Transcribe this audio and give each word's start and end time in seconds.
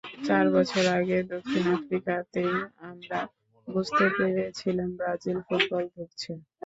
চার 0.25 0.45
বছর 0.55 0.83
আগে 0.97 1.17
দক্ষিণ 1.31 1.65
আফ্রিকাতেই 1.75 2.53
আমরা 2.89 3.19
বুঝতে 3.67 4.05
পেরেছিলাম 4.15 4.89
ব্রাজিল 4.97 5.37
ফুটবল 5.47 5.83
ধুঁকছে। 5.93 6.31